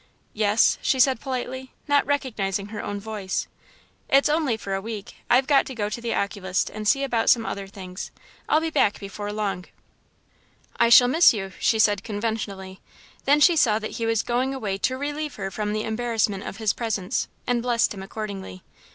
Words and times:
"Yes," 0.33 0.79
she 0.81 0.99
said, 0.99 1.19
politely, 1.19 1.73
not 1.87 2.03
recognising 2.07 2.69
her 2.69 2.81
own 2.83 2.99
voice. 2.99 3.47
"It's 4.09 4.29
only 4.29 4.57
for 4.57 4.73
a 4.73 4.81
week 4.81 5.17
I've 5.29 5.45
got 5.45 5.67
to 5.67 5.75
go 5.75 5.89
to 5.89 6.01
the 6.01 6.15
oculist 6.15 6.71
and 6.71 6.87
see 6.87 7.03
about 7.03 7.29
some 7.29 7.45
other 7.45 7.67
things. 7.67 8.09
I'll 8.49 8.61
be 8.61 8.71
back 8.71 8.99
before 8.99 9.31
long." 9.31 9.65
"I 10.75 10.89
shall 10.89 11.07
miss 11.07 11.35
you," 11.35 11.51
she 11.59 11.77
said, 11.77 12.03
conventionally. 12.03 12.81
Then 13.25 13.39
she 13.39 13.55
saw 13.55 13.77
that 13.77 13.97
he 13.97 14.07
was 14.07 14.23
going 14.23 14.55
away 14.55 14.79
to 14.79 14.97
relieve 14.97 15.35
her 15.35 15.51
from 15.51 15.71
the 15.71 15.83
embarrassment 15.83 16.45
of 16.47 16.57
his 16.57 16.73
presence, 16.73 17.27
and 17.45 17.61
blessed 17.61 17.93
him 17.93 18.01
accordingly. 18.01 18.63